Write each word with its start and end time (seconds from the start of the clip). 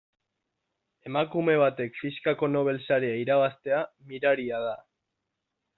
Emakume 1.09 1.57
batek 1.65 1.99
fisikako 2.05 2.49
Nobel 2.55 2.81
saria 2.87 3.21
irabaztea 3.27 3.87
miraria 4.13 4.67
da. 4.69 4.77